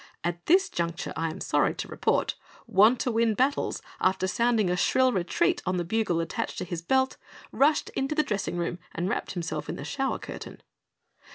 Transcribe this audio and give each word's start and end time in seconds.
At 0.23 0.43
this 0.47 0.67
juncture, 0.67 1.13
I 1.15 1.29
am 1.29 1.39
sorry 1.39 1.75
to 1.75 1.87
report, 1.87 2.33
Wantowin 2.65 3.35
Battles, 3.35 3.83
after 3.99 4.25
sounding 4.25 4.67
a 4.71 4.75
shrill 4.75 5.11
retreat 5.13 5.61
on 5.63 5.77
the 5.77 5.83
bugle 5.83 6.19
attached 6.21 6.57
to 6.57 6.65
his 6.65 6.81
belt, 6.81 7.17
rushed 7.51 7.89
into 7.89 8.15
the 8.15 8.23
dressing 8.23 8.57
room 8.57 8.79
and 8.95 9.07
wrapped 9.07 9.33
himself 9.33 9.69
in 9.69 9.75
the 9.75 9.83
shower 9.85 10.17
curtain. 10.17 10.63